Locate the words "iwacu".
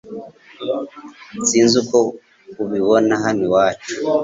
3.47-3.93